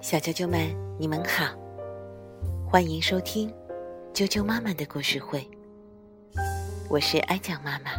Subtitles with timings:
[0.00, 1.54] 小啾啾们，你们好，
[2.70, 3.52] 欢迎收听
[4.14, 5.48] 啾啾妈妈的故事会。
[6.88, 7.90] 我是哀酱妈妈，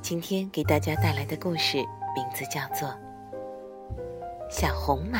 [0.00, 2.88] 今天给大家带来的故事名字叫做
[4.48, 5.18] 《小红马》。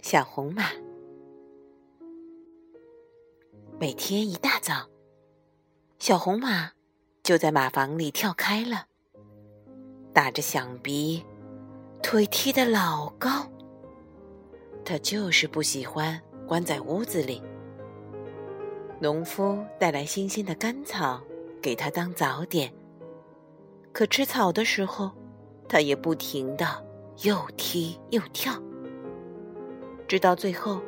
[0.00, 0.64] 小红马，
[3.80, 4.88] 每天一大早，
[5.98, 6.70] 小红马
[7.22, 8.86] 就在马房里跳开了，
[10.12, 11.24] 打着响鼻，
[12.02, 13.48] 腿踢得老高。
[14.84, 17.40] 他就是不喜欢关在屋子里。
[18.98, 21.22] 农夫带来新鲜的干草
[21.62, 22.72] 给他当早点，
[23.92, 25.12] 可吃草的时候，
[25.68, 26.66] 他也不停的
[27.22, 28.52] 又踢又跳。
[30.08, 30.80] 直到最后，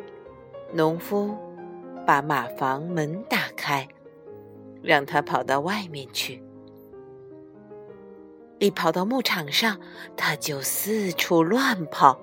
[0.72, 1.36] 农夫
[2.04, 3.88] 把马房门打开，
[4.84, 6.42] 让他跑到外面去。
[8.58, 9.80] 一跑到牧场上，
[10.16, 12.20] 他就四处乱跑，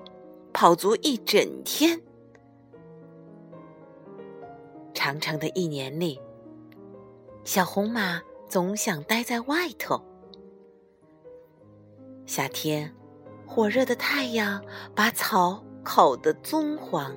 [0.52, 2.00] 跑足一整天。
[4.94, 6.20] 长长的一年里，
[7.44, 10.02] 小红马总想待在外头。
[12.24, 12.94] 夏天，
[13.46, 15.62] 火热的太阳把草。
[15.84, 17.12] 烤得棕黄，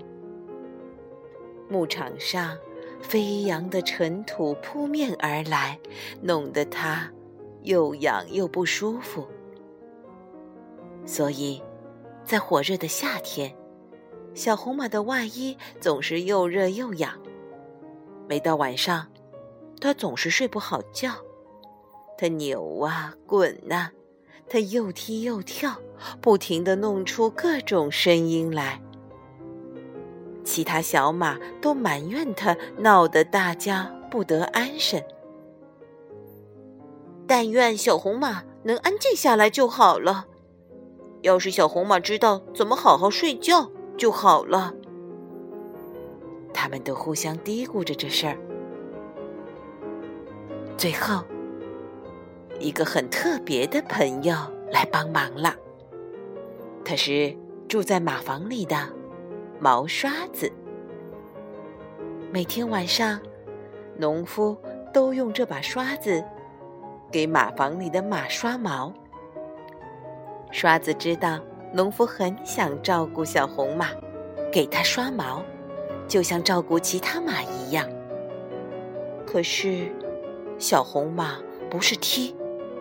[1.70, 2.58] 牧场上
[3.02, 5.80] 飞扬的尘土扑面而来，
[6.22, 7.12] 弄得他
[7.64, 9.28] 又痒又不舒服。
[11.06, 11.62] 所以，
[12.24, 13.56] 在火热的夏天，
[14.34, 17.20] 小红马的外衣总是又热又痒。
[18.28, 19.08] 每到晚上，
[19.80, 21.12] 它总是睡不好觉，
[22.18, 23.92] 它扭啊滚呐。
[24.48, 25.76] 他又踢又跳，
[26.22, 28.80] 不停地弄出各种声音来。
[30.56, 35.04] 其他小马都埋怨他，闹得大家不得安生。
[37.28, 40.28] 但愿小红马能安静下来就好了。
[41.24, 44.74] 要是小红马知道怎么好好睡觉就好了。
[46.54, 48.38] 他们都互相嘀咕着这事儿。
[50.78, 51.22] 最后。
[52.62, 54.34] 一个很特别的朋友
[54.72, 55.54] 来帮忙了。
[56.86, 57.36] 他是
[57.68, 58.95] 住在马房里的
[59.66, 60.52] 毛刷子。
[62.32, 63.20] 每天晚上，
[63.98, 64.56] 农夫
[64.94, 66.24] 都用这把刷子
[67.12, 68.94] 给马房里的马刷毛。
[70.52, 71.40] 刷子知道
[71.74, 73.88] 农夫很想照顾小红马，
[74.54, 75.44] 给它刷毛，
[76.08, 77.90] 就像照顾其他马一样。
[79.26, 79.92] 可是，
[80.60, 81.40] 小红马
[81.72, 82.36] 不是踢。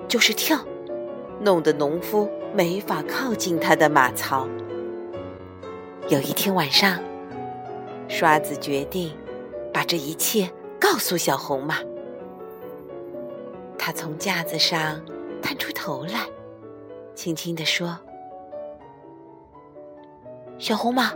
[0.06, 0.58] 就是跳，
[1.40, 4.46] 弄得农夫没法靠近他的马槽。
[6.10, 7.02] 有一天晚上，
[8.08, 9.16] 刷子决定
[9.72, 10.46] 把这一切
[10.78, 11.78] 告诉小红马。
[13.78, 15.00] 他从架子上
[15.42, 16.28] 探出头来，
[17.14, 17.98] 轻轻地说
[20.60, 21.10] ：“小红马，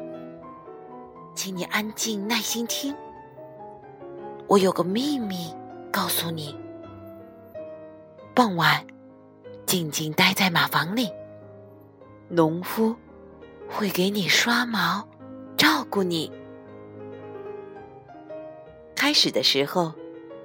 [1.34, 2.96] 请你安静耐心听，
[4.46, 5.54] 我有个秘密
[5.92, 6.56] 告诉你。”
[8.34, 8.86] 傍晚，
[9.66, 11.10] 静静待在马房里。
[12.28, 12.94] 农夫
[13.68, 15.06] 会给你刷毛，
[15.56, 16.30] 照顾你。
[18.96, 19.92] 开始的时候，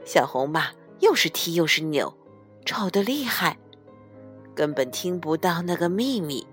[0.05, 0.67] 小红马
[0.99, 2.13] 又是踢又是扭，
[2.65, 3.57] 吵得厉害，
[4.53, 6.45] 根本听不到那个秘密。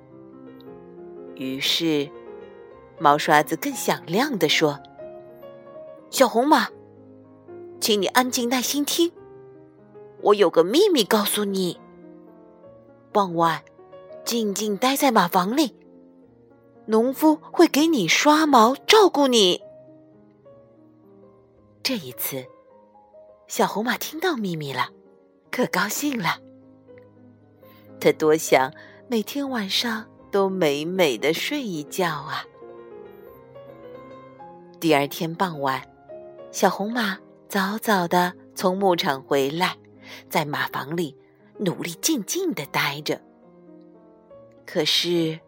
[1.34, 2.08] 于是，
[2.98, 4.80] 毛刷子更响亮地说
[6.10, 6.68] ：“小红马，
[7.80, 9.12] 请你安静耐心听。”
[10.22, 11.80] 我有个秘密告诉你。
[13.10, 13.62] 傍晚，
[14.24, 15.74] 静静待在马房里，
[16.90, 19.62] 农夫会给你刷毛，照顾你。
[21.84, 22.44] 这一次，
[23.46, 24.88] 小红马听到秘密了，
[25.52, 26.40] 可高兴了。
[28.00, 28.74] 他多想
[29.06, 32.44] 每天晚上都美美的睡一觉啊！
[34.80, 35.80] 第二天傍晚，
[36.50, 39.76] 小红马早早的从牧场回来。
[40.28, 41.16] 在马房里
[41.58, 43.20] 努力静静的待着，
[44.66, 45.38] 可是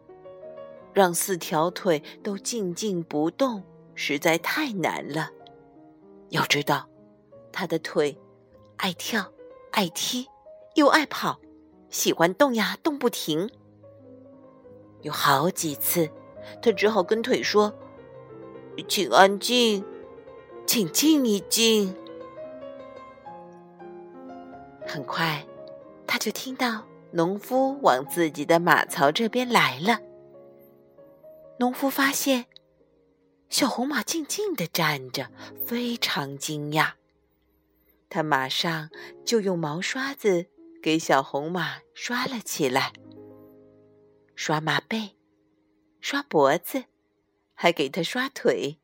[0.93, 3.63] 让四条腿都静静不动
[3.95, 5.31] 实在太难了。
[6.29, 6.87] 要知道，
[7.51, 8.17] 他的腿
[8.77, 9.31] 爱跳、
[9.71, 10.27] 爱踢，
[10.75, 11.39] 又爱跑，
[11.89, 13.49] 喜欢动呀动不停。
[15.01, 16.09] 有好几次，
[16.61, 17.73] 他只好跟腿说
[18.87, 19.83] ：“请安静，
[20.65, 21.95] 请静一静。”
[24.87, 25.45] 很快，
[26.07, 29.99] 他就听到农夫往自己的马槽这边来了。
[31.59, 32.47] 农夫发现
[33.49, 35.31] 小红马静静地站着，
[35.65, 36.93] 非常惊讶。
[38.09, 38.89] 他马上
[39.25, 40.47] 就用毛刷子
[40.81, 42.91] 给小红马刷了起来，
[44.35, 45.15] 刷马背，
[46.01, 46.85] 刷脖子，
[47.53, 48.79] 还给他刷腿。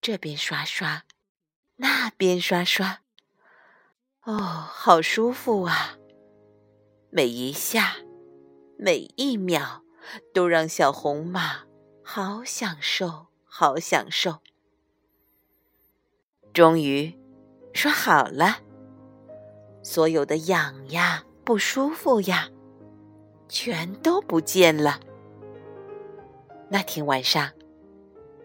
[0.00, 1.04] 这边刷刷，
[1.76, 3.02] 那边刷刷，
[4.24, 5.96] 哦，好舒服啊！
[7.10, 7.96] 每一下，
[8.78, 9.82] 每一秒，
[10.32, 11.64] 都让小红马
[12.02, 14.38] 好享受，好享受。
[16.52, 17.18] 终于。
[17.74, 18.60] 说好了，
[19.82, 22.48] 所有的痒呀、不舒服呀，
[23.50, 24.98] 全都不见了。
[26.70, 27.52] 那天晚上，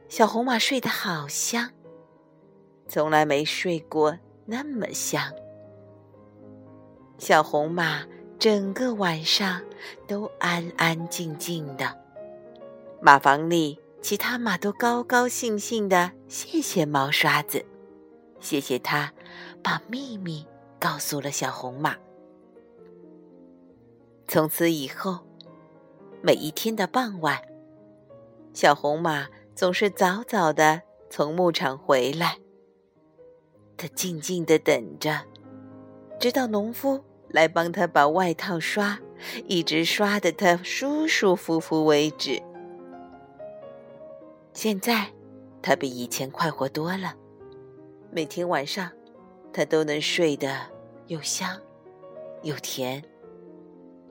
[0.09, 1.71] 小红马睡得好香，
[2.89, 5.33] 从来没睡过那么香。
[7.17, 8.05] 小红马
[8.41, 9.61] 整个晚上
[10.07, 11.95] 都安安静静的，
[12.99, 17.63] 马房里其他马都高高兴兴的，谢谢毛刷子。
[18.39, 19.13] 谢谢他，
[19.61, 20.43] 把秘密
[20.79, 21.95] 告诉了小红马。
[24.27, 25.19] 从此以后，
[26.23, 27.39] 每一天的傍晚，
[28.55, 32.39] 小红马总是早早的从牧场回来。
[33.77, 35.27] 他静静的等着，
[36.19, 37.03] 直到农夫
[37.33, 38.99] 来帮他把外套刷，
[39.47, 42.41] 一直刷的他舒舒服服为止。
[44.53, 45.07] 现在，
[45.61, 47.15] 他比以前快活多了。
[48.11, 48.91] 每天晚上，
[49.53, 50.67] 他都能睡得
[51.07, 51.59] 又香
[52.43, 53.03] 又甜，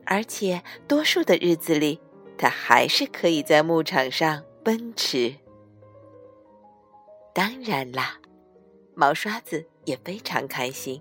[0.07, 2.01] 而且多数的日子里，
[2.39, 5.35] 他还是可以在牧场上奔驰。
[7.35, 8.19] 当然啦，
[8.95, 11.01] 毛刷子也非常开心，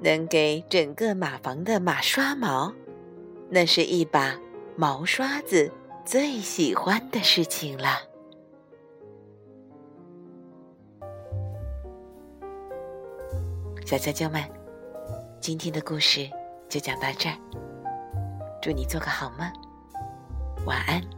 [0.00, 2.72] 能给整个马房的马刷毛，
[3.48, 4.38] 那是一把
[4.76, 5.72] 毛刷子
[6.04, 8.00] 最喜欢的事情了。
[13.86, 14.42] 小啾啾们，
[15.40, 16.28] 今天的故事
[16.68, 17.36] 就讲到这儿。
[18.60, 19.48] 祝你做个好梦，
[20.66, 21.15] 晚安。